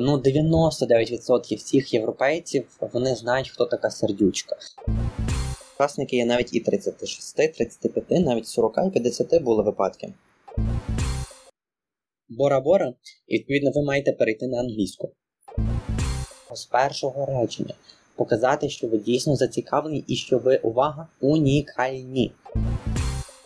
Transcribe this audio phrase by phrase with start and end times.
[0.00, 4.56] Ну, 99% всіх європейців вони знають, хто така сердючка.
[5.76, 10.14] Учасники є навіть і 36, 35, навіть 40 і 50 були випадки.
[12.28, 12.94] Бора-бора,
[13.26, 15.10] і відповідно ви маєте перейти на англійську.
[16.54, 17.74] З першого речення
[18.16, 22.32] показати, що ви дійсно зацікавлені і що ви, увага, унікальні.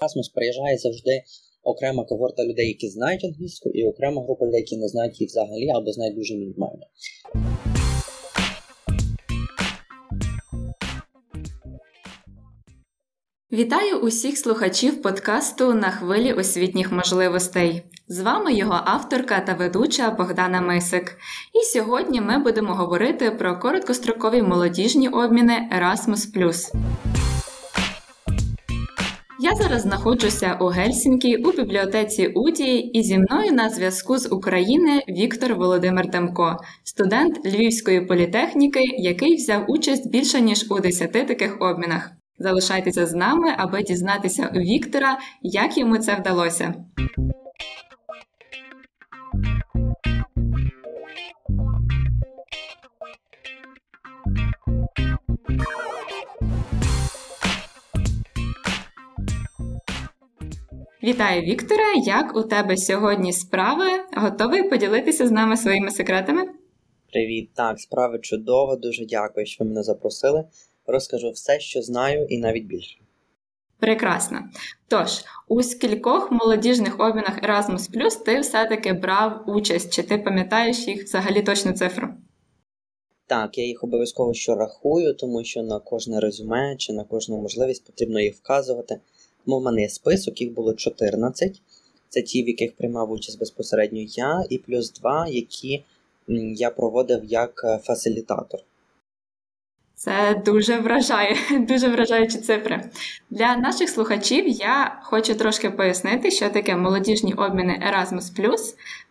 [0.01, 1.23] Erasmus приїжджає завжди
[1.63, 5.69] окрема когорта людей, які знають англійську, і окрема група людей, які не знають їх взагалі
[5.69, 6.83] або знають дуже мінімально.
[13.53, 17.83] Вітаю усіх слухачів подкасту на хвилі освітніх можливостей.
[18.09, 21.19] З вами його авторка та ведуча Богдана Мисик.
[21.55, 26.73] І сьогодні ми будемо говорити про короткострокові молодіжні обміни Erasmus+.
[29.59, 35.55] Зараз знаходжуся у Гельсінкі у бібліотеці Уді, і зі мною на зв'язку з України Віктор
[35.55, 42.11] Володимир Демко, студент Львівської політехніки, який взяв участь більше ніж у 10 таких обмінах.
[42.39, 46.75] Залишайтеся з нами, аби дізнатися у Віктора, як йому це вдалося.
[61.05, 61.83] Вітаю, Вікторе!
[62.05, 63.85] Як у тебе сьогодні справи?
[64.17, 66.43] Готовий поділитися з нами своїми секретами?
[67.13, 70.45] Привіт, так, справи чудово, дуже дякую, що ви мене запросили.
[70.87, 72.99] Розкажу все, що знаю, і навіть більше.
[73.79, 74.39] Прекрасно.
[74.89, 81.43] Тож, у скількох молодіжних обмінах Erasmus ти все-таки брав участь, чи ти пам'ятаєш їх взагалі
[81.43, 82.09] точну цифру?
[83.27, 87.87] Так, я їх обов'язково що рахую, тому що на кожне резюме чи на кожну можливість
[87.87, 89.01] потрібно їх вказувати.
[89.45, 91.61] Тому мене список, їх було 14.
[92.09, 95.85] Це ті, в яких приймав участь безпосередньо я, і плюс два, які
[96.55, 98.61] я проводив як е, фасилітатор.
[100.05, 102.81] Це дуже вражає, дуже вражаючі цифри.
[103.31, 108.31] Для наших слухачів я хочу трошки пояснити, що таке молодіжні обміни Erasmus+.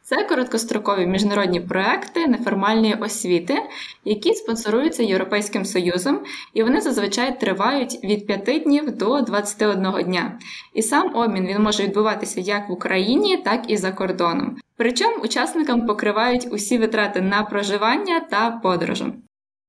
[0.02, 3.57] Це короткострокові міжнародні проекти неформальної освіти,
[4.06, 6.19] які спонсоруються Європейським Союзом,
[6.53, 10.40] і вони зазвичай тривають від 5 днів до 21 дня.
[10.73, 14.58] І сам обмін він може відбуватися як в Україні, так і за кордоном.
[14.78, 19.13] Причому учасникам покривають усі витрати на проживання та подорожу.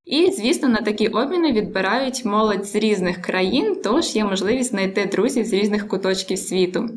[0.05, 5.45] І, звісно, на такі обміни відбирають молодь з різних країн, тож є можливість знайти друзів
[5.45, 6.89] з різних куточків світу.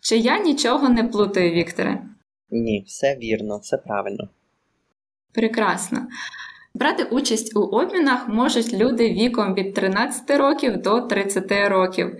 [0.00, 2.02] Чи я нічого не плутаю, Вікторе?
[2.50, 4.28] Ні, все вірно, все правильно.
[5.32, 6.06] Прекрасно.
[6.74, 12.16] Брати участь у обмінах можуть люди віком від 13 років до 30 років.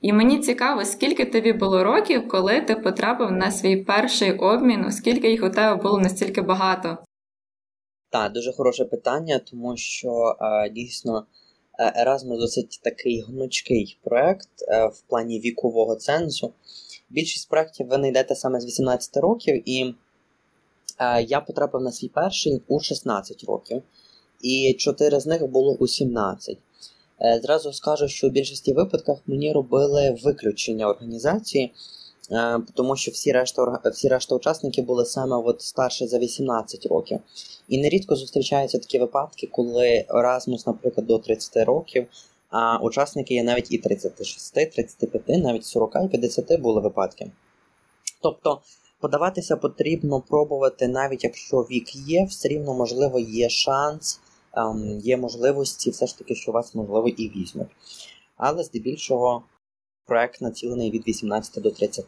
[0.00, 5.30] І мені цікаво, скільки тобі було років, коли ти потрапив на свій перший обмін, оскільки
[5.30, 6.98] їх у тебе було настільки багато.
[8.10, 11.26] Так, дуже хороше питання, тому що е, дійсно
[11.78, 16.52] Erasmus досить такий гнучкий проект е, в плані вікового цензу.
[17.10, 19.94] Більшість проєктів ви знайдете саме з 18 років, і
[20.98, 23.82] е, я потрапив на свій перший у 16 років,
[24.40, 26.58] і 4 з них було у 17.
[27.20, 31.72] Е, зразу скажу, що у більшості випадках мені робили виключення організації.
[32.32, 37.20] Е, тому що всі решта всі решта учасників були саме от старше за 18 років.
[37.68, 42.06] І нерідко зустрічаються такі випадки, коли Erasmus, наприклад, до 30 років,
[42.50, 47.30] а учасники є навіть і 36, 35, навіть 40 і 50 були випадки.
[48.22, 48.60] Тобто
[49.00, 54.20] подаватися потрібно пробувати, навіть якщо вік є, все рівно, можливо, є шанс,
[54.52, 57.68] ем, є можливості, все ж таки, що вас, можливо, і візьмуть.
[58.36, 59.42] Але здебільшого
[60.06, 62.04] проект націлений від 18 до 30.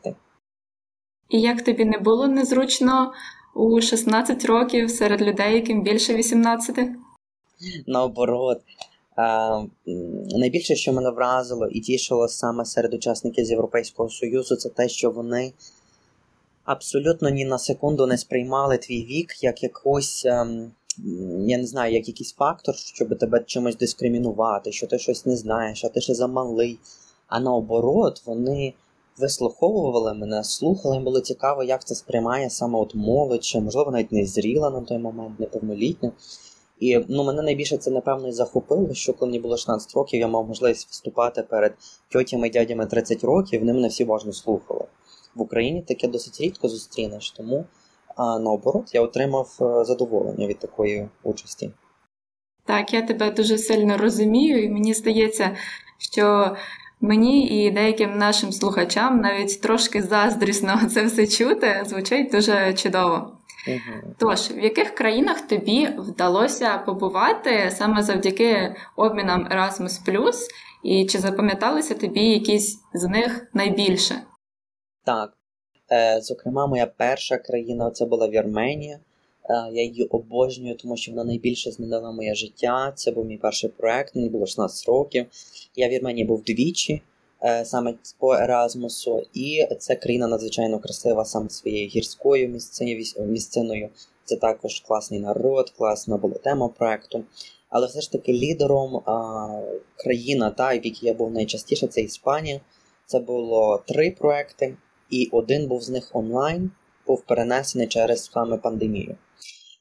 [1.28, 3.12] І як тобі не було незручно
[3.54, 6.78] у 16 років серед людей, яким більше 18?
[7.86, 8.58] Наоборот.
[9.16, 9.62] А,
[10.38, 15.10] найбільше, що мене вразило і тішило саме серед учасників з Європейського Союзу, це те, що
[15.10, 15.52] вони
[16.64, 20.72] абсолютно ні на секунду не сприймали твій вік як якось, ем,
[21.46, 25.84] я не знаю, як якийсь фактор, щоб тебе чимось дискримінувати, що ти щось не знаєш,
[25.84, 26.78] а ти ще замалий.
[27.28, 28.74] А наоборот, вони
[29.18, 34.12] вислуховували мене, слухали, їм було цікаво, як це сприймає саме от молодь, чи, можливо, навіть
[34.12, 36.12] не зріла на той момент, неповнолітня.
[36.80, 40.28] І ну, мене найбільше це, напевно, і захопило, що коли мені було 16 років, я
[40.28, 41.74] мав можливість виступати перед
[42.12, 44.84] тьотями і дядями 30 років, вони мене всі важно слухали.
[45.34, 47.64] В Україні таке досить рідко зустрінеш, тому
[48.16, 51.70] а, наоборот я отримав е, задоволення від такої участі.
[52.64, 55.56] Так, я тебе дуже сильно розумію, і мені здається,
[55.98, 56.56] що
[57.00, 63.38] Мені і деяким нашим слухачам навіть трошки заздрісно це все чути, звучить дуже чудово.
[63.68, 64.14] Угу.
[64.18, 70.34] Тож, в яких країнах тобі вдалося побувати саме завдяки обмінам Erasmus+,
[70.84, 74.14] і чи запам'яталися тобі якісь з них найбільше?
[75.04, 75.32] Так.
[75.92, 78.98] Е, Зокрема, моя перша країна це була Вірменія.
[79.48, 82.92] Е, я її обожнюю, тому що вона найбільше змінила моє життя.
[82.94, 85.26] Це був мій перший проект, мені було 16 років.
[85.76, 87.02] Я в Вірменії був двічі.
[87.42, 92.60] Е, саме по Еразмусу, і це країна надзвичайно красива саме своєю гірською
[93.18, 93.88] місциною.
[94.24, 97.24] Це також класний народ, класна була тема проекту.
[97.68, 99.60] Але все ж таки лідером а,
[99.96, 102.60] країна, та, в якій я був найчастіше, це Іспанія.
[103.06, 104.76] Це було три проекти,
[105.10, 106.70] і один був з них онлайн,
[107.06, 109.16] був перенесений через саме пандемію.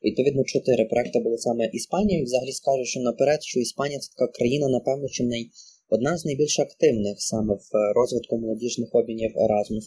[0.07, 2.25] Відповідно, чотири проекти були саме Іспанією.
[2.25, 5.50] Взагалі скажу, що наперед, що Іспанія це така країна, напевно, що най
[5.89, 9.86] Одна з найбільш активних саме в розвитку молодіжних обмінів Erasmus+.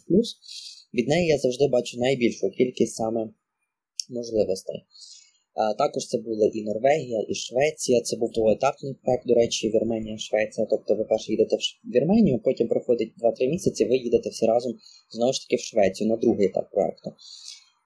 [0.95, 3.31] Від неї я завжди бачу найбільшу кількість саме
[4.11, 4.85] можливостей.
[5.79, 8.01] Також це була і Норвегія, і Швеція.
[8.01, 10.67] Це був двоетапний проект, до речі, Вірменія, Швеція.
[10.71, 11.61] Тобто ви перше їдете в
[11.95, 14.75] Вірменію, потім проходить 2-3 місяці, ви їдете всі разом
[15.11, 17.13] знову ж таки в Швецію на другий етап проекту.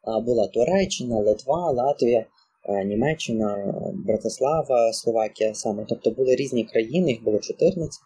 [0.07, 2.27] Була Туреччина, Литва, Латвія.
[2.69, 5.85] Е, Німеччина, Братислава, Словакія саме.
[5.89, 8.01] Тобто були різні країни, їх було 14,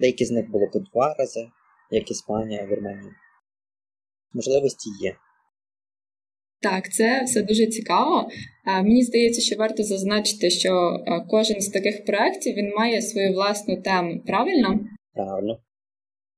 [0.00, 1.48] деякі з них було по два рази,
[1.90, 3.12] як Іспанія, Вірменія.
[4.32, 5.16] Можливості є.
[6.62, 8.28] Так, це все дуже цікаво.
[8.66, 13.32] Е, мені здається, що варто зазначити, що е, кожен з таких проєктів він має свою
[13.32, 14.22] власну тему.
[14.26, 14.80] Правильно?
[15.14, 15.58] Правильно.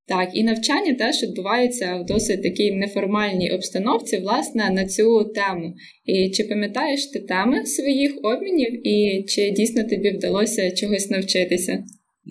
[0.08, 5.74] Так, і навчання теж відбувається в досить такій неформальній обстановці, власне, на цю тему.
[6.04, 11.84] І чи пам'ятаєш ти теми своїх обмінів, і чи дійсно тобі вдалося чогось навчитися?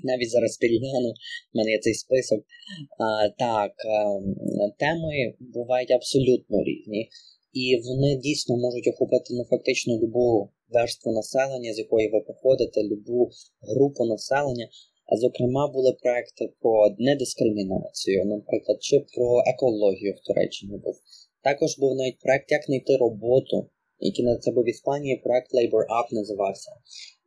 [0.04, 1.10] Навіть зараз перегляну,
[1.54, 2.40] в мене є цей список.
[3.00, 4.36] А, Так, ем,
[4.80, 7.10] теми бувають абсолютно різні,
[7.54, 13.30] і вони дійсно можуть охопити ну, фактично любу верству населення, з якої ви походите, любу
[13.62, 14.68] групу населення.
[15.12, 20.96] Зокрема, були проекти про недискримінацію, наприклад, чи про екологію в Туреччині був.
[21.44, 23.70] Також був навіть проект Як знайти роботу,
[24.00, 26.72] який на це був в Іспанії, проект Labor Up називався.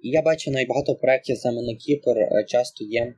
[0.00, 3.14] І я бачу навіть багато проєктів саме на Кіпр е, часто є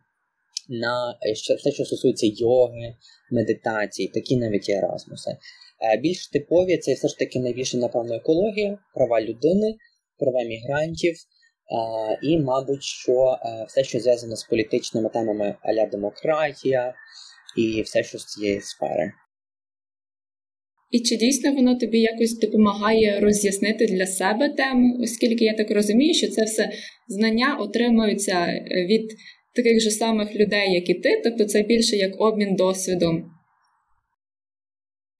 [0.68, 1.18] на
[1.58, 2.94] все, що стосується йоги,
[3.30, 5.24] медитації, такі навіть є Erasmus.
[5.28, 9.76] Е, більш типові це все ж таки найбільше, напевно, екологія, права людини,
[10.18, 11.14] права мігрантів.
[12.22, 16.94] І, мабуть, що е, все, що зв'язано з політичними темами аля демократія
[17.58, 19.12] і все, що з цієї сфери.
[20.90, 26.14] І чи дійсно воно тобі якось допомагає роз'яснити для себе тему, оскільки я так розумію,
[26.14, 26.70] що це все
[27.08, 28.46] знання отримуються
[28.88, 29.10] від
[29.54, 33.39] таких же самих людей, як і ти, тобто це більше як обмін досвідом.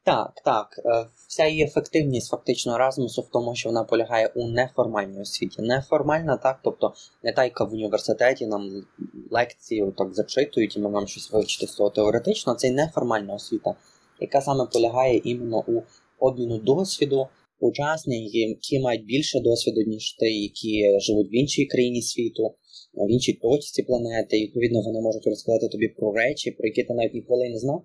[0.05, 0.67] Так, так.
[0.85, 5.63] Е, вся її ефективність фактично Erasmus в тому, що вона полягає у неформальній освіті.
[5.63, 8.87] Неформальна, так, тобто не та, яка в університеті нам
[9.31, 12.55] лекції так зачитують, і ми маємо щось вивчити з того теоретично.
[12.55, 13.75] Це неформальна освіта,
[14.21, 15.83] яка саме полягає іменно у
[16.19, 17.27] обміну досвіду.
[17.63, 22.55] Учасники, які мають більше досвіду, ніж ти, які живуть в іншій країні світу,
[22.95, 26.95] в іншій точці планети, і відповідно вони можуть розказати тобі про речі, про які ти
[26.95, 27.85] навіть ніколи не знав.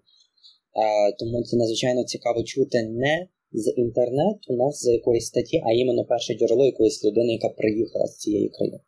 [1.20, 6.34] Тому це надзвичайно цікаво чути не з інтернету, не з якоїсь статті, а іменно перше
[6.34, 8.80] джерело якоїсь людини, яка приїхала з цієї країни.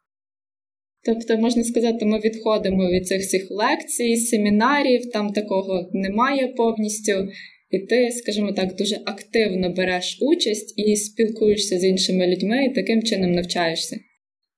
[1.06, 7.28] Тобто, можна сказати, ми відходимо від цих всіх лекцій, семінарів, там такого немає повністю.
[7.72, 13.04] І ти, скажімо так, дуже активно береш участь і спілкуєшся з іншими людьми, і таким
[13.04, 13.98] чином навчаєшся.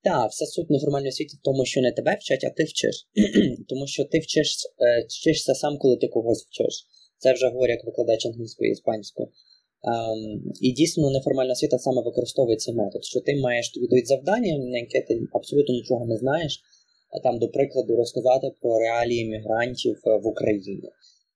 [0.04, 3.08] Так, все суть неформальної освіти в тому, що не тебе вчать, а ти вчиш.
[3.68, 6.86] Тому що ти вчиш, е, вчишся сам, коли ти когось вчиш.
[7.20, 9.28] Це вже говорю як викладач англійської і іспанської.
[9.28, 14.58] Um, і дійсно неформальна освіта саме використовує цей метод, що ти маєш тобі дають завдання,
[14.58, 16.62] на яке ти абсолютно нічого не знаєш,
[17.10, 20.90] а там, до прикладу, розказати про реалії мігрантів е, в Україні.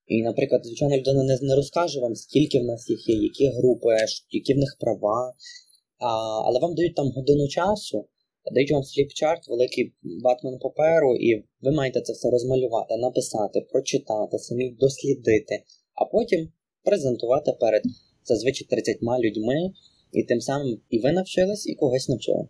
[0.07, 3.97] І, наприклад, звичайно, людина не, не розкаже вам, скільки в нас їх є, які групи,
[4.31, 5.33] які в них права.
[5.99, 6.07] А,
[6.45, 8.05] Але вам дають там годину часу,
[8.53, 14.69] дають вам фліпчарт, великий батман паперу, і ви маєте це все розмалювати, написати, прочитати, самі
[14.69, 16.49] дослідити, а потім
[16.83, 17.81] презентувати перед
[18.23, 19.71] зазвичай 30 людьми,
[20.11, 22.47] і тим самим і ви навчились, і когось навчили.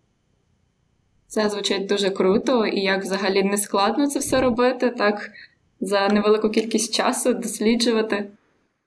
[1.28, 5.32] Це звучить дуже круто, і як взагалі не складно це все робити, так
[5.80, 8.32] за невелику кількість часу досліджувати.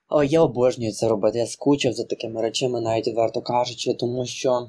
[0.08, 1.38] О, я обожнюю це робити.
[1.38, 4.68] Я скучив за такими речами, навіть відверто кажучи, тому що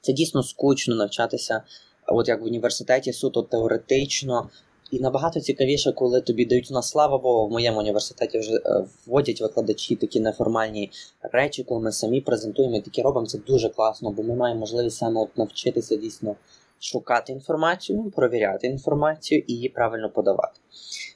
[0.00, 1.62] це дійсно скучно навчатися,
[2.06, 4.50] от як в університеті суто теоретично,
[4.90, 9.40] І набагато цікавіше, коли тобі дають на слава Богу, в моєму університеті вже е, вводять
[9.40, 10.90] викладачі такі неформальні
[11.22, 13.26] речі, коли ми самі презентуємо і такі робимо.
[13.26, 16.36] Це дуже класно, бо ми маємо можливість саме от навчитися дійсно
[16.80, 20.60] шукати інформацію, провіряти інформацію і її правильно подавати.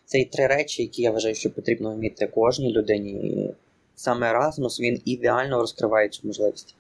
[0.05, 3.11] Це і три речі, які я вважаю, що потрібно вміти кожній людині.
[3.11, 3.55] І
[3.95, 6.75] саме Erasmus, він ідеально розкриває цю можливість.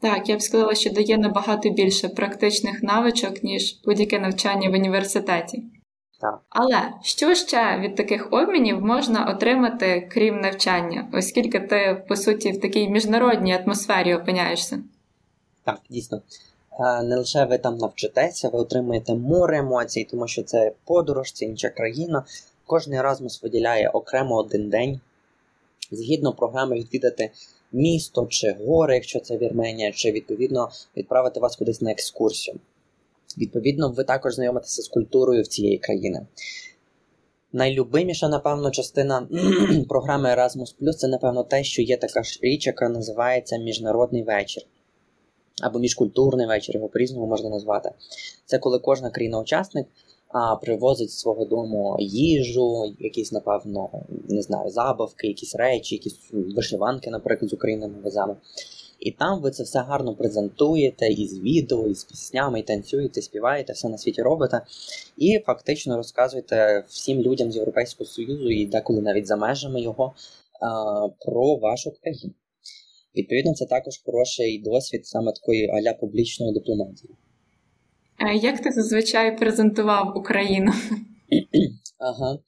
[0.00, 5.62] Так, я б сказала, що дає набагато більше практичних навичок, ніж будь-яке навчання в університеті.
[6.20, 6.40] Так.
[6.48, 12.60] Але що ще від таких обмінів можна отримати крім навчання, оскільки ти, по суті, в
[12.60, 14.82] такій міжнародній атмосфері опиняєшся?
[15.64, 16.22] Так, дійсно.
[16.80, 21.44] Е, не лише ви там навчитеся, ви отримаєте море емоцій, тому що це подорож, це
[21.44, 22.24] інша країна.
[22.66, 25.00] Кожний Erasmus виділяє окремо один день.
[25.90, 27.30] Згідно програми відвідати
[27.72, 32.56] місто чи гори, якщо це Вірменія, чи відповідно відправити вас кудись на екскурсію.
[33.38, 36.26] Відповідно, ви також знайомитеся з культурою в цієї країни.
[37.52, 39.28] Найлюбиміша, напевно, частина
[39.88, 44.62] програми Erasmus це, напевно, те, що є така ж річ, яка називається Міжнародний вечір.
[45.62, 47.90] Або міжкультурний вечір, його по-різному можна назвати.
[48.46, 49.86] Це коли кожна країна-учасник
[50.28, 53.90] а, привозить з свого дому їжу, якісь, напевно,
[54.28, 58.36] не знаю, забавки, якісь речі, якісь вишиванки, наприклад, з України ми веземо.
[59.00, 63.22] І там ви це все гарно презентуєте і з відео, і з піснями, і танцюєте,
[63.22, 64.60] співаєте, все на світі робите.
[65.16, 70.14] І фактично розказуєте всім людям з Європейського Союзу і деколи навіть за межами його
[71.24, 72.34] про вашу країну.
[73.16, 77.10] Відповідно, це також хороший досвід саме такої аля публічної дипломатії.
[78.42, 80.72] Як ти зазвичай презентував Україну?
[82.00, 82.38] Ага.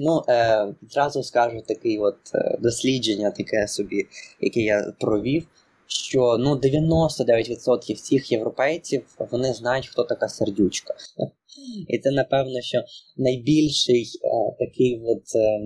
[0.00, 4.06] Ну, е, зразу скажу таке от е, дослідження, таке собі,
[4.40, 5.46] яке я провів,
[5.86, 10.94] що ну 99% всіх європейців вони знають, хто така сердючка.
[11.88, 12.82] І це, напевно, що
[13.16, 15.58] найбільший е, такий от, е,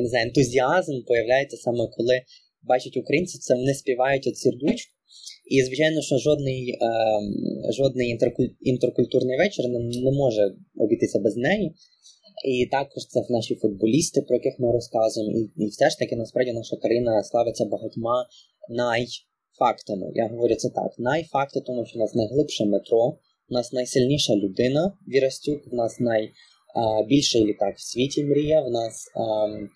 [0.00, 2.20] не знаю, ентузіазм появляється саме коли
[2.62, 4.92] бачать українців, це вони співають от сердючку.
[5.54, 8.18] І, звичайно, що жодний е, жодний
[8.60, 11.74] інтеркультурний вечір не, не може обійтися без неї.
[12.44, 15.38] І також це наші футболісти, про яких ми розказуємо.
[15.38, 18.26] І, і все ж таки, насправді, наша країна славиться багатьма
[18.68, 20.06] найфактами.
[20.14, 23.18] Я говорю це так: найфакти, тому що в нас найглибше метро,
[23.50, 28.94] у нас найсильніша людина Вірастюк, в нас найбільший літак в світі мрія, в нас.
[29.16, 29.68] Е, Е,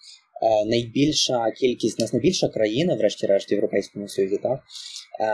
[0.67, 4.61] найбільша кількість, у нас найбільша країна, врешті-решт, в Європейському Союзі, так?
[5.21, 5.27] Е,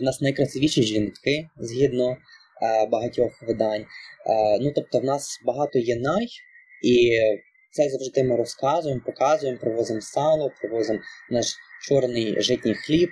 [0.00, 2.16] в нас найкрасивіші жінки згідно е,
[2.86, 3.84] багатьох видань.
[4.60, 6.26] Ну, тобто, в нас багато є най,
[6.82, 7.10] і
[7.70, 10.98] це завжди ми розказуємо, показуємо, привозимо сало, привозимо
[11.30, 11.46] наш
[11.88, 13.10] чорний житній хліб.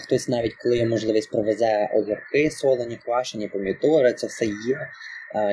[0.00, 4.88] Хтось навіть коли є можливість привезе огірки, солені, квашені, помідори, це все є.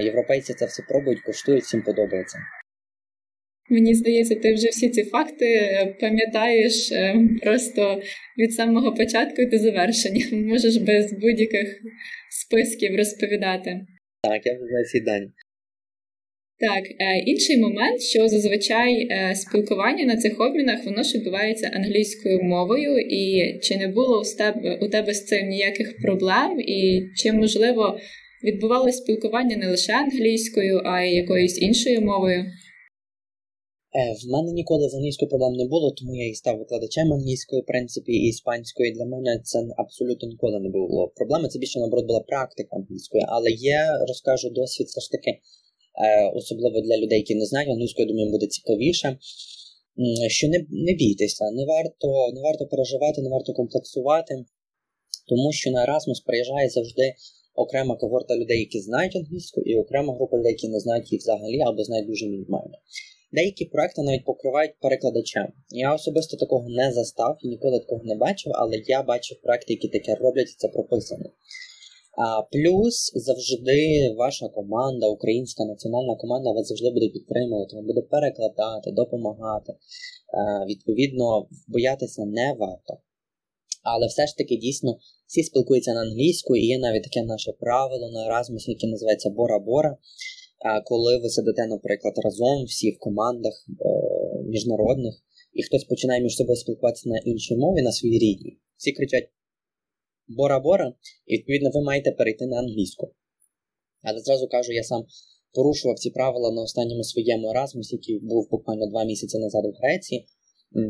[0.03, 2.39] Європейці це все пробують, коштують, всім подобається.
[3.72, 8.01] Мені здається, ти вже всі ці факти е, пам'ятаєш е, просто
[8.38, 10.25] від самого початку до завершення.
[10.32, 11.82] Можеш без будь-яких
[12.30, 13.82] списків розповідати.
[14.24, 15.28] Так, я вже всі дані.
[16.60, 23.00] Так, е, інший момент, що зазвичай спілкування на цих обмінах воно ж відбувається англійською мовою,
[23.00, 28.00] і чи не було у тебе у тебе з цим ніяких проблем, і чи можливо
[28.44, 32.46] відбувалося спілкування не лише англійською, а й якоюсь іншою мовою?
[33.96, 37.62] Е, В мене ніколи з англійською проблем не було, тому я і став викладачем англійської,
[37.62, 38.92] в принципі, і іспанської.
[38.92, 41.48] Для мене це абсолютно ніколи не було проблеми.
[41.50, 43.24] Це більше наоборот була практика англійської.
[43.28, 45.40] Але я розкажу досвід все ж таки, е,
[46.36, 49.18] особливо для людей, які не знають англійською, думаю, буде цікавіше.
[50.28, 54.46] Що не не бійтеся, не варто не варто переживати, не варто комплексувати,
[55.28, 57.14] тому що на Erasmus приїжджає завжди
[57.56, 61.60] окрема когорта людей, які знають англійську, і окрема група людей, які не знають її взагалі
[61.60, 62.78] або знають дуже мінімально.
[63.34, 65.48] Деякі проекти навіть покривають перекладачем.
[65.70, 69.88] Я особисто такого не застав і ніколи такого не бачив, але я бачив проекти, які
[69.88, 71.26] таке роблять, і це прописано.
[72.18, 79.74] А, Плюс завжди ваша команда, українська національна команда, вас завжди буде підтримувати, буде перекладати, допомагати.
[80.34, 82.98] А, Відповідно, боятися не варто.
[83.84, 84.98] Але все ж таки дійсно
[85.28, 89.98] всі спілкуються на англійську, і є навіть таке наше правило на Erasmus, яке називається Бора-Бора
[90.86, 93.86] коли ви сидите, наприклад, разом всі в командах е,
[94.44, 95.15] міжнародних,
[95.53, 99.30] і хтось починає між собою спілкуватися на іншій мові, на своїй рідній, всі кричать
[100.27, 100.94] Бора-Бора,
[101.25, 103.13] і відповідно ви маєте перейти на англійську.
[104.03, 105.06] Але зразу кажу, я сам
[105.53, 110.27] порушував ці правила на останньому своєму Erasmus, який був буквально два місяці назад у Греції.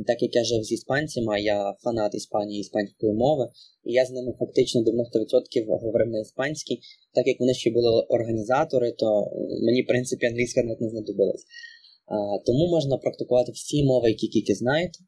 [0.08, 3.46] Так як я жив з іспанцями, я фанат Іспанії іспанської мови,
[3.84, 6.80] і я з ними фактично 90% говорив на іспанській,
[7.14, 9.32] так як вони ще були організатори, то
[9.66, 11.46] мені, в принципі, англійська навіть не знадобилась.
[12.46, 15.00] Тому можна практикувати всі мови, які тільки знаєте.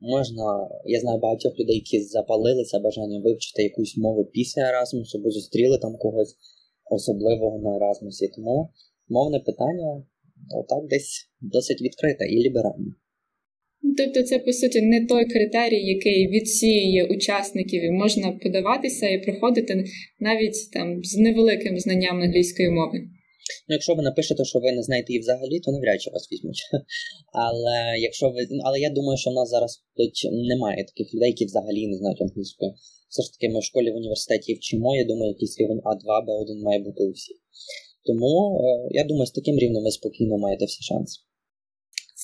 [0.00, 5.78] Можна, я знаю багатьох людей, які запалилися бажанням вивчити якусь мову після Еразмусу, або зустріли
[5.78, 6.36] там когось
[6.90, 8.28] особливого на Еразмусі.
[8.28, 8.70] Тому
[9.08, 10.04] мовне питання
[10.60, 12.94] отак десь досить відкрите і ліберальне.
[13.96, 19.84] Тобто, це по суті не той критерій, який відсіює учасників, і можна подаватися і проходити
[20.20, 22.98] навіть там з невеликим знанням англійської мови.
[23.68, 26.62] Ну, якщо ви напишете, що ви не знаєте її взагалі, то навряд чи вас візьмуть.
[27.46, 28.40] Але якщо ви.
[28.64, 29.82] Але я думаю, що в нас зараз
[30.50, 32.70] немає таких людей, які взагалі не знають англійської.
[33.10, 36.62] Все ж таки, ми в школі в університеті вчимо, я думаю, якийсь рівень А2, Б1
[36.62, 37.36] має бути у всіх.
[38.06, 41.20] Тому е, я думаю, з таким рівнем ви спокійно маєте всі шанси.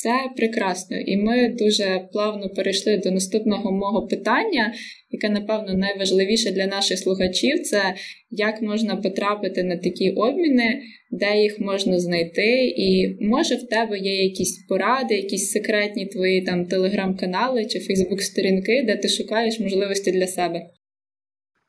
[0.02, 4.74] Це прекрасно, і ми дуже плавно перейшли до наступного мого питання,
[5.10, 7.94] яке, напевно, найважливіше для наших слухачів це
[8.30, 14.24] як можна потрапити на такі обміни, де їх можна знайти, і може в тебе є
[14.24, 20.66] якісь поради, якісь секретні твої там телеграм-канали чи фейсбук-сторінки, де ти шукаєш можливості для себе.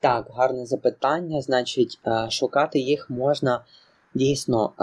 [0.01, 1.41] Так, гарне запитання.
[1.41, 3.65] Значить, е, шукати їх можна.
[4.13, 4.73] Дійсно,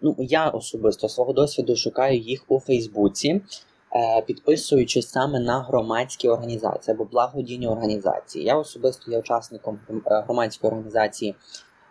[0.00, 6.94] ну я особисто свого досвіду шукаю їх у Фейсбуці, е, підписуючись саме на громадські організації
[6.94, 8.44] або благодійні організації.
[8.44, 11.34] Я особисто є учасником е, громадської організації,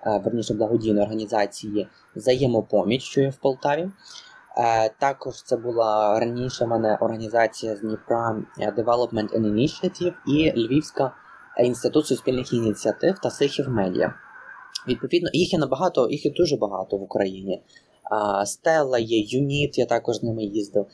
[0.06, 3.90] е, верніше благодійної організації Взаємопоміч, що є в Полтаві.
[5.00, 11.12] Також це була раніше в мене організація з Дніпра Development and Initiative і Львівська
[11.60, 14.14] інститут суспільних ініціатив та Сихів Медіа.
[14.88, 17.62] Відповідно, їх є набагато, їх є дуже багато в Україні.
[18.46, 20.86] Стелла є, Юніт, я також з ними їздив.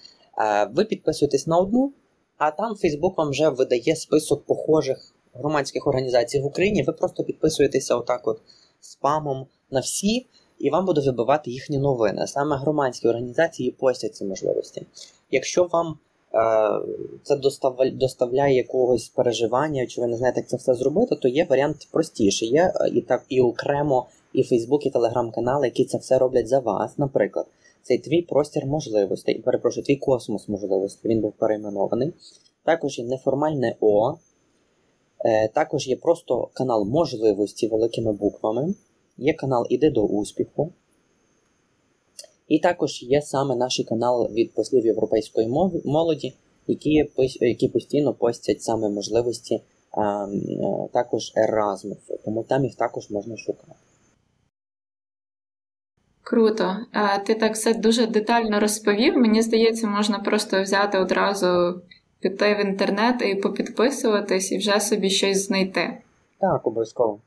[0.72, 1.94] Ви підписуєтесь на одну,
[2.38, 6.84] а там Фейсбук вам вже видає список похожих громадських організацій в Україні.
[6.84, 8.42] Ви просто підписуєтеся отак от
[8.80, 10.28] спамом на всі,
[10.60, 12.28] і вам буде вибивати їхні новини.
[12.28, 14.86] Саме громадські організації постять ці можливості.
[15.32, 15.98] Якщо вам
[17.24, 17.36] це
[17.94, 22.50] доставляє якогось переживання, чи ви не знаєте, як це все зробити, то є варіант простіший.
[22.50, 26.60] Є е, і так і окремо і Фейсбук, і телеграм-канали, які це все роблять за
[26.60, 26.98] вас.
[26.98, 27.46] Наприклад,
[27.82, 32.14] цей твій простір можливостей, перепрошую, твій космос можливостей, він був перейменований.
[32.64, 34.14] Також є неформальне О,
[35.26, 38.74] е, також є просто канал можливості великими буквами,
[39.18, 40.74] є канал Іди до успіху.
[42.48, 45.48] І також є саме наш канал від послів європейської
[45.86, 46.34] молоді,
[46.68, 47.10] які
[47.42, 53.74] які постійно постять саме можливості а, е, також Еразмусу, тому там їх також можна шукати.
[56.24, 56.78] Круто.
[57.26, 59.18] Ти так все дуже детально розповів.
[59.18, 61.82] Мені здається, можна просто взяти одразу,
[62.20, 65.98] піти в інтернет і попідписуватись, і вже собі щось знайти.
[66.40, 67.20] Так, обов'язково.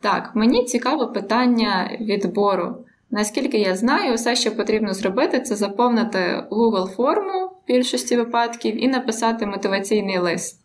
[0.00, 2.76] Так, мені цікаве питання відбору.
[3.14, 6.18] Наскільки я знаю, все, що потрібно зробити, це заповнити
[6.50, 10.60] Google форму в більшості випадків і написати мотиваційний лист.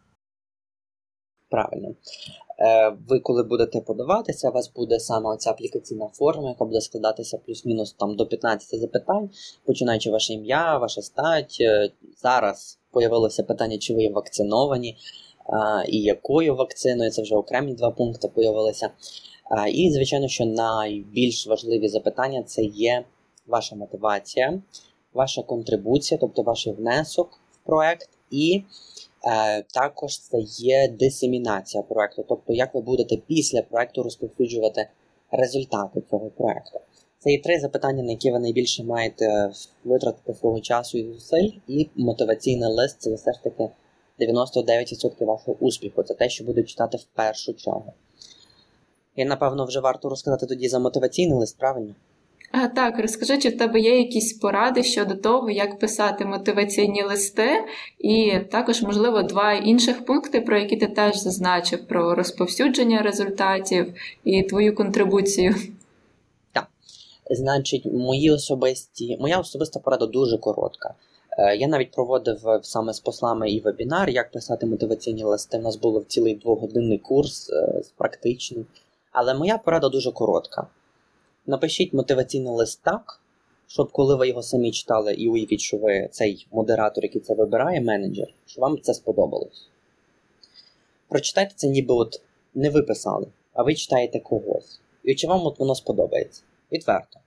[1.50, 1.96] Правильно.
[2.60, 7.38] Е, ви, коли будете подаватися, у вас буде саме оця аплікаційна форма, яка буде складатися
[7.38, 9.30] плюс-мінус там до 15 запитань,
[9.66, 11.58] починаючи ваше ім'я, ваша стать.
[11.62, 14.98] Е, зараз появилося питання, чи ви вакциновані,
[15.88, 17.12] і якою вакциною.
[17.12, 18.90] Це вже окремі два пункти появилися.
[19.72, 23.06] І, звичайно, що найбільш важливі запитання це є
[23.48, 24.62] ваша мотивація,
[25.14, 28.64] ваша контрибуція, тобто ваш внесок в проект, і
[29.26, 34.88] е, також це є дисемінація проекту, тобто як ви будете після проекту розповсюджувати
[35.32, 36.80] результати цього проекту.
[37.20, 39.52] Це є три запитання, на які ви найбільше маєте
[39.84, 43.70] витратити свого часу і зусиль, і мотиваційний лист це все ж таки
[44.20, 46.04] 99% вашого успіху.
[46.04, 47.94] Це те, що будуть читати в першу чергу.
[49.16, 51.96] І, напевно, вже варто розказати тоді за мотиваційний лист, правильно?
[52.52, 57.50] А, Так, розкажи, чи в тебе є якісь поради щодо того, як писати мотиваційні листи,
[58.00, 64.44] і також, можливо, два інших пункти, про які ти теж зазначив: про розповсюдження результатів і
[64.44, 65.56] твою контрибуцію.
[66.54, 66.68] Так.
[67.30, 70.94] Значить, мої особисті, моя особиста порада дуже коротка.
[71.38, 75.58] Е, я навіть проводив саме з послами і вебінар, як писати мотиваційні листи.
[75.58, 78.65] У нас було цілий двогодинний курс е, практичний.
[79.12, 80.67] Але моя порада дуже коротка.
[81.45, 83.21] Напишіть мотиваційний лист так,
[83.67, 87.82] щоб коли ви його самі читали і уявіть, що ви цей модератор, який це вибирає,
[87.82, 89.67] менеджер, що вам це сподобалось.
[91.08, 92.21] Прочитайте це, ніби от
[92.56, 94.80] не ви писали, а ви читаєте когось.
[95.04, 96.43] І чи вам от воно сподобається?
[96.71, 97.19] Відверто.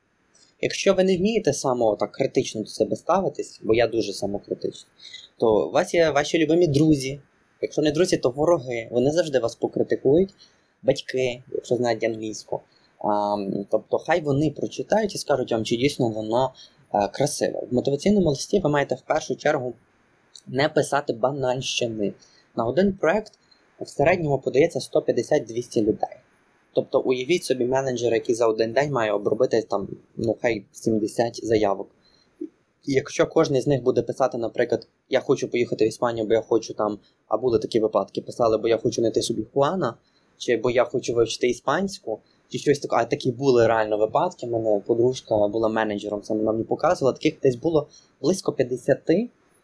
[0.60, 4.92] Якщо ви не вмієте само так критично до себе ставитись, бо я дуже самокритичний,
[5.36, 7.20] то у вас є ваші любимі друзі.
[7.62, 8.88] Якщо не друзі, то вороги.
[8.90, 10.34] Вони завжди вас покритикують,
[10.82, 12.60] батьки, якщо знають англійську.
[12.98, 13.36] А,
[13.70, 16.52] Тобто, хай вони прочитають і скажуть вам, чи дійсно воно
[16.90, 17.60] а, красиве.
[17.70, 19.74] В мотиваційному листі ви маєте в першу чергу
[20.46, 22.12] не писати банальщини.
[22.56, 23.32] На один проект
[23.80, 26.16] в середньому подається 150-200 людей.
[26.72, 31.88] Тобто уявіть собі менеджера, який за один день має обробити там, ну хай 70 заявок.
[32.85, 36.74] Якщо кожен з них буде писати, наприклад, я хочу поїхати в Іспанію, бо я хочу
[36.74, 39.94] там, а були такі випадки, писали, бо я хочу знайти собі Хуана,
[40.38, 44.46] чи бо я хочу вивчити іспанську, чи щось таке, а такі були реально випадки.
[44.46, 47.88] У мене подружка була менеджером, це вона мені показувала, таких десь було
[48.22, 48.98] близько 50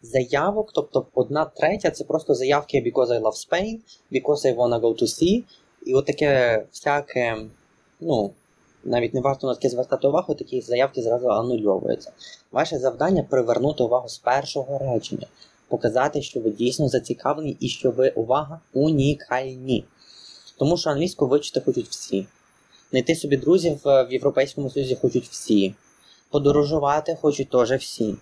[0.01, 3.77] заявок, тобто одна третя це просто заявки because I love Spain,
[4.11, 5.43] because I wanna go to sea,
[5.85, 7.37] і от таке всяке,
[7.99, 8.33] ну,
[8.83, 12.11] навіть не варто на таке звертати увагу, такі заявки зразу анульовуються.
[12.51, 15.27] Ваше завдання привернути увагу з першого речення,
[15.67, 19.85] показати, що ви дійсно зацікавлені і що ви, увага, унікальні.
[20.57, 22.27] Тому що англійську вивчити хочуть всі.
[22.91, 25.75] Знайти собі друзів в Європейському Союзі хочуть всі.
[26.29, 28.15] Подорожувати хочуть теж всі.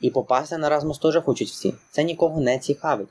[0.00, 1.74] І попасти на Erasmus теж хочуть всі.
[1.90, 3.08] Це нікого не цікавить.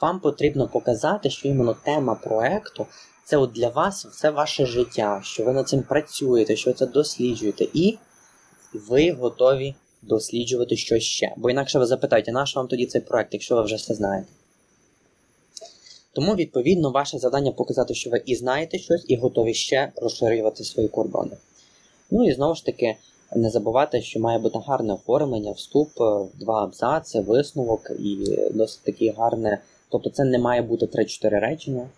[0.00, 2.86] Вам потрібно показати, що іменно тема проекту
[3.30, 7.66] це от для вас все ваше життя, що ви над цим працюєте, що це досліджуєте,
[7.74, 7.98] і
[8.74, 11.34] ви готові досліджувати щось ще.
[11.36, 14.28] Бо інакше ви запитаєте, на що вам тоді цей проект, якщо ви вже все знаєте.
[16.12, 20.88] Тому, відповідно, ваше завдання показати, що ви і знаєте щось, і готові ще розширювати свої
[20.88, 21.36] кордони.
[22.10, 22.96] Ну і знову ж таки,
[23.36, 29.14] не забувати, що має бути гарне оформлення, вступ, е, два абзаци, висновок і досить таки
[29.18, 29.58] гарне.
[29.88, 31.88] Тобто це не має бути 3-4 речення,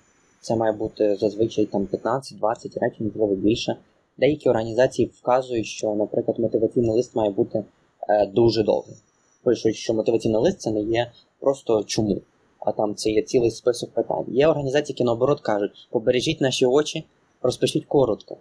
[0.43, 3.77] це має бути зазвичай там 15-20 речень, можливо більше.
[4.19, 7.65] Деякі організації вказують, що, наприклад, мотиваційний лист має бути
[8.09, 8.97] е, дуже довгий.
[9.43, 12.21] Пишуть, що мотиваційний лист це не є просто чому,
[12.59, 14.25] а там це є цілий список питань.
[14.29, 17.05] Є організації, які наоборот кажуть, побережіть наші очі,
[17.43, 18.37] розпишіть коротко.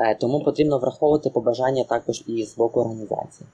[0.00, 3.48] Е, тому потрібно враховувати побажання також і з боку організації.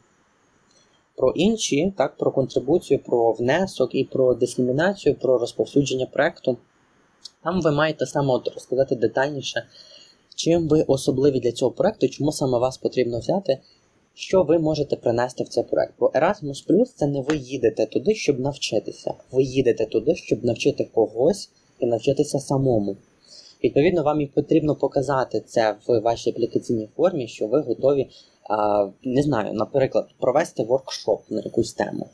[1.16, 6.56] Про інші, так, про контрибуцію, про внесок і про дисемінацію, про розповсюдження проекту.
[7.44, 9.66] Там ви маєте саме от розказати детальніше,
[10.34, 13.58] чим ви особливі для цього проекту, чому саме вас потрібно взяти,
[14.14, 15.94] що ви можете принести в цей проект.
[15.98, 19.14] Бо Erasmus Plus це не ви їдете туди, щоб навчитися.
[19.32, 22.96] Ви їдете туди, щоб навчити когось і навчитися самому.
[23.64, 28.08] Відповідно, вам і потрібно показати це в вашій аплікаційній формі, що ви готові,
[29.04, 32.08] не знаю, наприклад, провести воркшоп на якусь тему.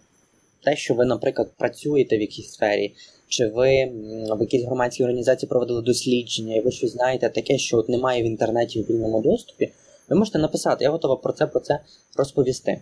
[0.64, 2.94] Те, що ви, наприклад, працюєте в якійсь сфері,
[3.28, 3.92] чи ви
[4.38, 8.26] в якійсь громадській організації проводили дослідження, і ви щось знаєте, таке, що от немає в
[8.26, 9.72] інтернеті в вільному доступі,
[10.08, 11.78] ви можете написати, я готова про це про це
[12.16, 12.80] розповісти,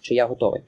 [0.00, 0.62] чи я готовий.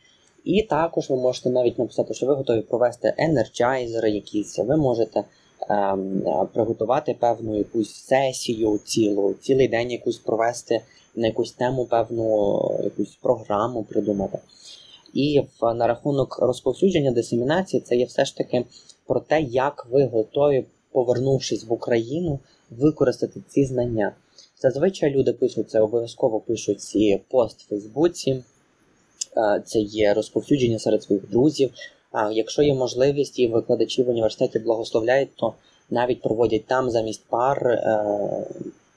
[0.44, 5.24] І також ви можете навіть написати, що ви готові провести енерджайзери якісь, ви можете
[5.70, 10.80] ем, приготувати певну якусь сесію цілу, цілий день якусь провести
[11.16, 14.38] на якусь тему, певну якусь програму придумати.
[15.14, 18.64] І в, на рахунок розповсюдження дисемінації це є все ж таки
[19.06, 22.38] про те, як ви готові, повернувшись в Україну,
[22.70, 24.12] використати ці знання.
[24.62, 28.44] Зазвичай люди пишуть це, обов'язково пишуть ці пост в Фейсбуці,
[29.64, 31.70] це є розповсюдження серед своїх друзів.
[32.12, 35.54] А якщо є можливість і викладачі в університеті благословляють, то
[35.90, 38.04] навіть проводять там замість пар е,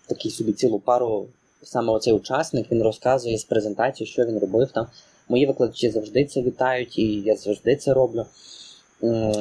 [0.07, 1.25] такий собі цілу пару.
[1.63, 4.87] Саме оцей учасник він розказує з презентації, що він робив там.
[5.29, 8.25] Мої викладачі завжди це вітають, і я завжди це роблю.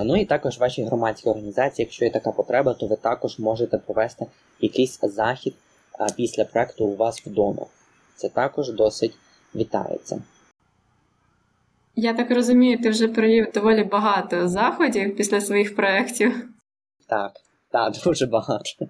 [0.05, 4.27] Ну і також ваші громадські організації, якщо є така потреба, то ви також можете провести
[4.61, 5.55] якийсь захід
[6.17, 7.67] після проекту у вас вдома.
[8.17, 9.15] Це також досить
[9.55, 10.23] вітається.
[11.97, 16.49] Я так розумію, ти вже провів доволі багато заходів після своїх проєктів.
[17.07, 17.33] Так,
[17.71, 18.89] так, дуже багато.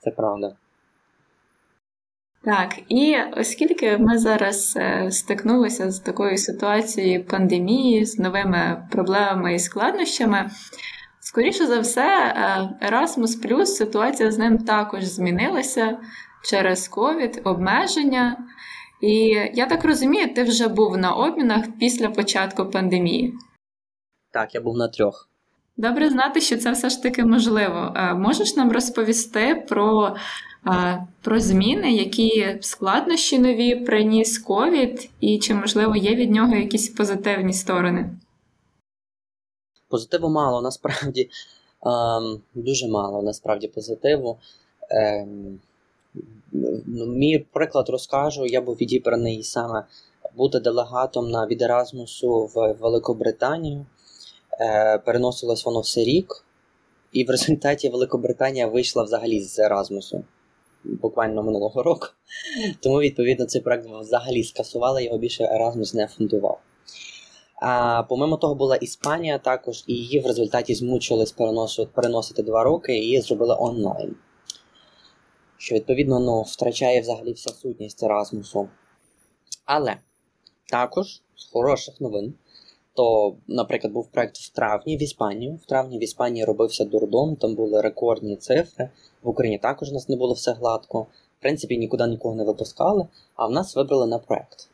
[0.00, 0.56] Це правда.
[2.46, 9.58] Так, і оскільки ми зараз е, стикнулися з такою ситуацією пандемії, з новими проблемами і
[9.58, 10.50] складнощами,
[11.20, 15.98] скоріше за все, е, Erasmus Plus ситуація з ним також змінилася
[16.44, 18.36] через ковід, обмеження.
[19.02, 19.16] І
[19.54, 23.34] я так розумію, ти вже був на обмінах після початку пандемії.
[24.32, 25.28] Так, я був на трьох.
[25.76, 27.92] Добре знати, що це все ж таки можливо.
[27.96, 30.16] Е, можеш нам розповісти про
[31.22, 37.52] про зміни, які складнощі нові приніс ковід, і чи, можливо, є від нього якісь позитивні
[37.52, 38.10] сторони?
[39.88, 41.30] Позитиву мало, насправді
[41.86, 44.38] ем, дуже мало насправді позитиву.
[44.90, 45.60] Ем,
[46.86, 49.84] ну, мій приклад розкажу, я був відібраний саме
[50.36, 53.86] бути делегатом на від Еразмусу в Великобританію.
[54.60, 56.44] Е, Переносилось воно все рік,
[57.12, 60.24] і в результаті Великобританія вийшла взагалі з Еразмусу
[60.84, 62.06] буквально минулого року.
[62.80, 66.60] Тому, відповідно, цей проект взагалі скасували, його більше Еразмус не фундував.
[67.62, 71.34] А помимо того, була Іспанія також, і її в результаті змучились
[71.94, 74.16] переносити два роки і її зробили онлайн.
[75.58, 78.68] Що, відповідно, ну, втрачає взагалі вся сутність Еразмусу.
[79.64, 79.96] Але
[80.70, 82.34] також з хороших новин,
[82.96, 85.58] то, наприклад, був проект в травні в Іспанії.
[85.62, 88.90] В травні в Іспанії робився дурдом, там були рекордні цифри.
[89.22, 91.06] В Україні також у нас не було все гладко.
[91.38, 93.06] В принципі, нікуди нікого не випускали,
[93.36, 94.68] а в нас вибрали на проект.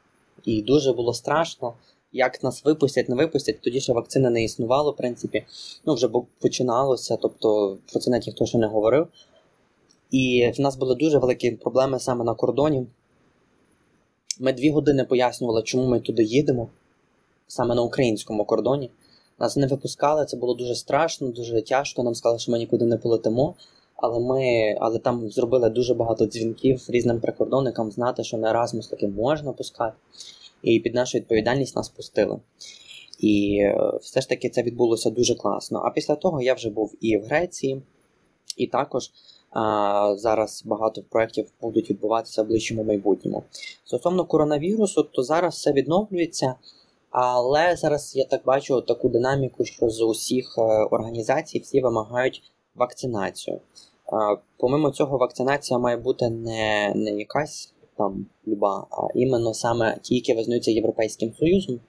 [0.45, 1.75] І дуже було страшно,
[2.13, 3.61] як нас випустять, не випустять.
[3.61, 5.45] Тоді ще вакцини не існувало, в принципі.
[5.87, 9.07] Ну, вже починалося, тобто про це навіть ніхто ще не говорив.
[10.11, 12.87] І в нас були дуже великі проблеми саме на кордоні.
[14.41, 16.69] Ми дві години пояснювали, чому ми туди їдемо,
[17.53, 18.91] саме на українському кордоні.
[19.38, 22.03] Нас не випускали, це було дуже страшно, дуже тяжко.
[22.03, 23.55] Нам сказали, що ми нікуди не полетимо.
[23.97, 29.09] Але ми, але там зробили дуже багато дзвінків різним прикордонникам знати, що на Еразмус таки
[29.09, 29.95] можна пускати.
[30.62, 32.38] І під нашу відповідальність нас пустили.
[33.19, 35.83] І е, все ж таки це відбулося дуже класно.
[35.85, 37.83] А після того я вже був і в Греції,
[38.57, 39.11] і також
[39.51, 43.43] а, зараз багато проєктів будуть відбуватися в ближчому майбутньому.
[43.85, 46.55] Стосовно коронавірусу, то зараз все відновлюється.
[47.12, 52.42] Але зараз я так бачу таку динаміку, що з усіх е, організацій всі вимагають
[52.75, 53.61] вакцинацію.
[54.57, 60.35] Помимо цього, вакцинація має бути не не якась там люба, а іменно саме ті, які
[60.35, 61.81] визнаються Європейським Союзом.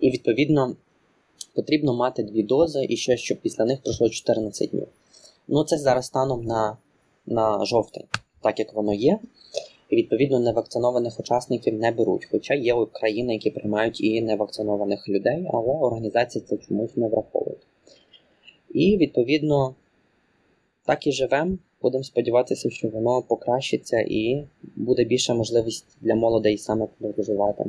[0.00, 0.76] І відповідно
[1.54, 4.88] потрібно мати дві дози і ще щоб після них пройшло 14 днів.
[5.48, 6.76] Ну це зараз станом на,
[7.26, 8.04] на жовтень,
[8.40, 9.18] так як воно є.
[9.94, 12.28] І відповідно невакцинованих учасників не беруть.
[12.30, 17.66] Хоча є країни, які приймають і невакцинованих людей, але організації це чомусь не враховують.
[18.72, 19.74] І відповідно
[20.86, 21.58] так і живемо.
[21.82, 24.44] Будемо сподіватися, що воно покращиться і
[24.76, 27.64] буде більша можливість для молодей саме подорожувати.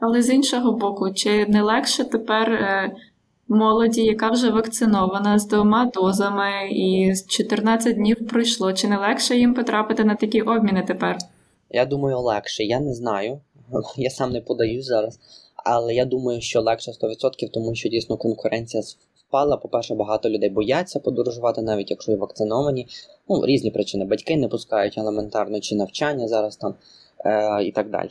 [0.00, 2.90] Але з іншого боку, чи не легше тепер е,
[3.50, 9.54] молоді, яка вже вакцинована з двома дозами, і 14 днів пройшло, чи не легше їм
[9.54, 11.18] потрапити на такі обміни тепер?
[11.70, 12.64] Я думаю, легше.
[12.64, 13.40] Я не знаю.
[13.96, 15.18] Я сам не подаю зараз.
[15.64, 18.82] Але я думаю, що легше 100%, тому що дійсно конкуренція
[19.28, 19.56] впала.
[19.56, 22.86] По-перше, багато людей бояться подорожувати, навіть якщо і вакциновані.
[23.28, 24.04] Ну, різні причини.
[24.04, 26.74] Батьки не пускають елементарно чи навчання зараз там
[27.24, 28.08] е, і так далі.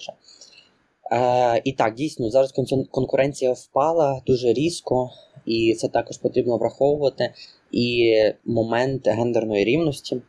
[1.12, 2.54] Е, І так, дійсно, зараз
[2.92, 5.10] конкуренція впала дуже різко,
[5.50, 7.34] і це також потрібно враховувати.
[7.72, 10.22] І момент гендерної рівності,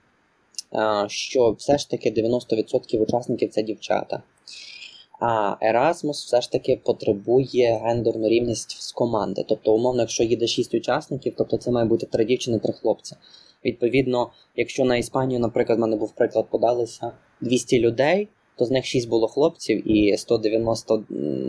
[1.07, 4.23] що все ж таки 90% учасників це дівчата.
[5.21, 9.45] А Erasmus все ж таки потребує гендерну рівність з команди.
[9.49, 13.17] Тобто, умовно, якщо їде 6 учасників, тобто це має бути 3 дівчини, 3 хлопці.
[13.65, 18.85] Відповідно, якщо на Іспанію, наприклад, в мене був приклад, подалися 200 людей, то з них
[18.85, 21.05] 6 було хлопців і 190,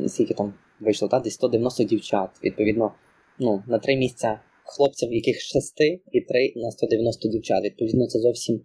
[0.08, 1.20] скільки там вийшло, та?
[1.20, 2.30] десь 190 дівчат.
[2.44, 2.92] Відповідно,
[3.42, 7.64] ну, на 3 місця хлопців, яких 6, і 3 на 190 дівчат.
[7.64, 8.62] Відповідно, це зовсім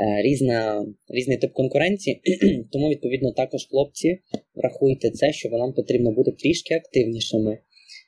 [0.00, 2.20] Е, різна, різний тип конкуренції,
[2.72, 4.18] тому, відповідно, також хлопці
[4.54, 7.58] врахуйте це, що вам потрібно бути трішки активнішими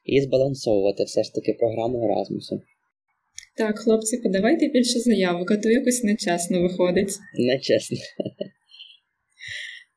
[0.05, 2.61] і збалансовувати все ж таки програму Еразмусу.
[3.57, 7.13] Так, хлопці, подавайте більше заявок, а то якось нечесно виходить.
[7.39, 7.99] Нечесно.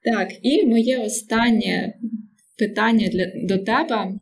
[0.04, 2.00] Так, і моє останнє
[2.58, 4.20] питання для, до тебе.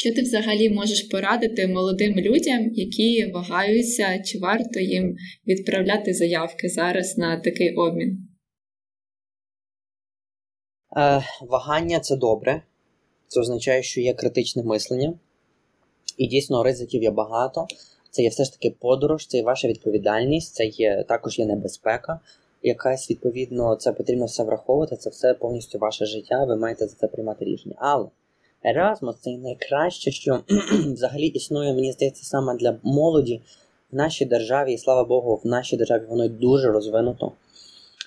[0.00, 7.18] Що ти взагалі можеш порадити молодим людям, які вагаються, чи варто їм відправляти заявки зараз
[7.18, 8.28] на такий обмін?
[10.96, 12.62] Е, Вагання це добре.
[13.28, 15.18] Це означає, що є критичне мислення,
[16.18, 17.66] і дійсно ризиків є багато.
[18.10, 22.20] Це є все ж таки подорож, це є ваша відповідальність, це є також є небезпека.
[22.62, 24.96] Якась відповідно, це потрібно все враховувати.
[24.96, 26.44] Це все повністю ваше життя.
[26.44, 27.74] Ви маєте за це приймати рішення.
[27.78, 28.06] Але
[28.64, 30.40] Еразмус це найкраще, що
[30.92, 33.40] взагалі існує, мені здається, саме для молоді
[33.92, 37.32] в нашій державі, і слава Богу, в нашій державі воно дуже розвинуто.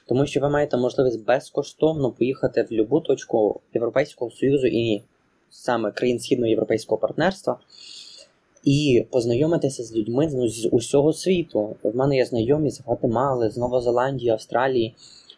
[0.07, 5.01] Тому що ви маєте можливість безкоштовно поїхати в будь-яку точку Європейського Союзу і
[5.49, 7.59] саме країн Східного європейського партнерства
[8.63, 11.75] і познайомитися з людьми з усього світу.
[11.83, 14.95] В мене є знайомі з Гватемали, з Новозеландії, Австралії.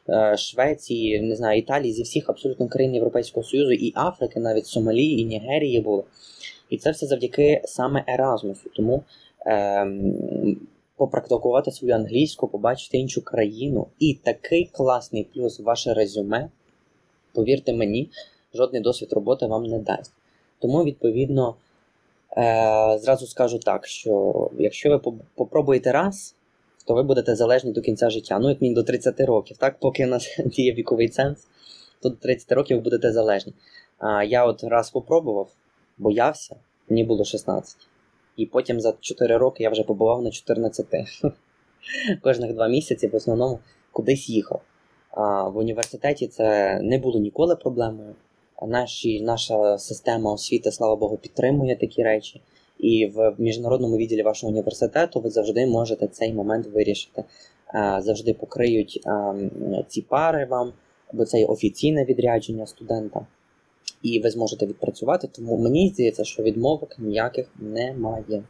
[0.09, 5.21] Е, Швеції, не знаю, Італії, зі всіх абсолютно країн Європейського Союзу і Африки, навіть Сомалії
[5.21, 6.03] і Нігерії було.
[6.69, 8.69] І це все завдяки саме Еразмусу.
[8.75, 9.03] Тому
[9.47, 9.87] е,
[10.97, 13.87] попрактикувати свою англійську, побачити іншу країну.
[13.99, 16.49] І такий класний плюс ваше резюме,
[17.33, 18.09] повірте мені,
[18.53, 20.13] жодний досвід роботи вам не дасть.
[20.59, 21.55] Тому, відповідно,
[22.37, 26.34] е, зразу скажу так, що якщо ви попробуєте раз,
[26.85, 28.39] то ви будете залежні до кінця життя.
[28.39, 31.47] Ну, як мінімум до 30 років, так, поки у нас діє віковий ценз,
[32.01, 33.53] то до 30 років ви будете залежні.
[33.97, 35.49] А я от раз попробував,
[35.97, 36.55] боявся,
[36.89, 37.77] мені було 16.
[38.37, 40.85] І потім за 4 роки я вже побував на 14.
[42.21, 43.59] Кожних 2 місяці в основному
[43.91, 44.61] кудись їхав.
[45.11, 48.15] А В університеті це не було ніколи проблемою.
[48.67, 52.41] Наші, Наша система освіти, слава Богу, підтримує такі речі.
[52.79, 57.23] І в міжнародному відділі вашого університету ви завжди можете цей момент вирішити.
[57.99, 59.07] Завжди покриють
[59.87, 60.73] ці пари вам,
[61.13, 63.25] бо це є офіційне відрядження студента
[64.05, 65.27] і ви зможете відпрацювати.
[65.27, 68.43] Тому мені здається, що відмовок ніяких немає.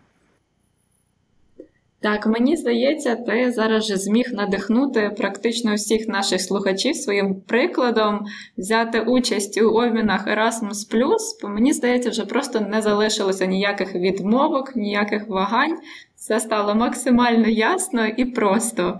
[2.05, 8.25] Так, мені здається, ти зараз же зміг надихнути практично всіх наших слухачів своїм прикладом
[8.57, 10.87] взяти участь у обмінах Erasmus+,
[11.41, 15.77] бо мені здається, вже просто не залишилося ніяких відмовок, ніяких вагань.
[16.15, 18.99] Все стало максимально ясно і просто.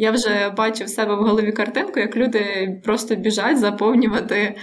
[0.00, 2.40] Я вже бачу в себе в голові картинку, як люди
[2.84, 4.54] просто біжать заповнювати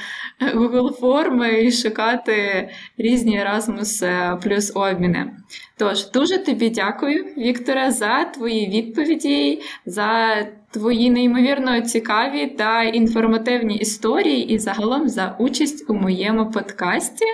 [0.55, 5.31] Google форми і шукати різні Erasmus е, плюс обміни.
[5.77, 14.53] Тож, дуже тобі дякую, Вікторе, за твої відповіді, за твої неймовірно цікаві та інформативні історії
[14.53, 17.25] і загалом за участь у моєму подкасті.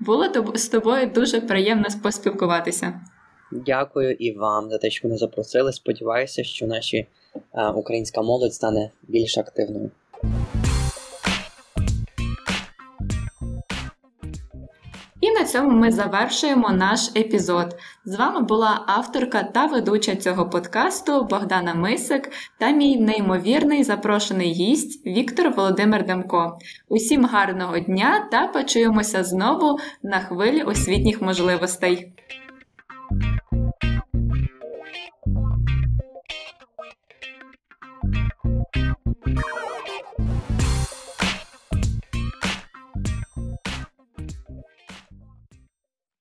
[0.00, 3.00] Було з тобою дуже приємно поспілкуватися.
[3.52, 5.72] Дякую і вам за те, що мене запросили.
[5.72, 7.06] Сподіваюся, що наші
[7.76, 9.90] українська молодь стане більш активною.
[15.20, 17.76] І на цьому ми завершуємо наш епізод.
[18.04, 25.06] З вами була авторка та ведуча цього подкасту Богдана Мисик та мій неймовірний запрошений гість
[25.06, 26.58] Віктор Володимир Демко.
[26.88, 32.12] Усім гарного дня та почуємося знову на хвилі освітніх можливостей.